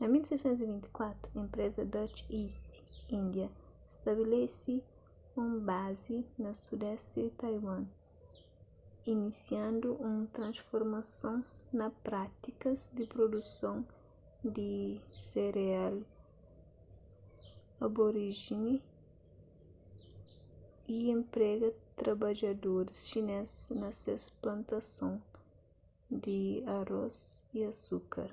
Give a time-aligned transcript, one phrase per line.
[0.00, 2.66] na 1624 enpresa dutch east
[3.20, 3.48] india
[3.94, 4.74] stabelese
[5.40, 7.82] un bazi na sudesti di taiwan
[9.14, 11.36] inisiandu un transformason
[11.78, 13.76] na prátikas di produson
[14.56, 14.72] di
[15.28, 15.96] sereal
[17.86, 18.74] aboríjini
[20.96, 21.68] y enprega
[22.00, 25.12] trabadjadoris xinês na ses plantason
[26.24, 26.40] di
[26.78, 27.16] arôs
[27.58, 28.30] y asukar